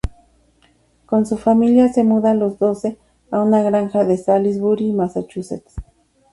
Con 1.05 1.27
su 1.27 1.37
familia 1.37 1.93
se 1.93 2.03
muda 2.03 2.31
a 2.31 2.33
los 2.33 2.57
doce 2.57 2.97
a 3.29 3.39
una 3.41 3.61
granja 3.61 4.01
en 4.01 4.17
Salisbury, 4.17 4.93
Massachusetts. 4.93 5.75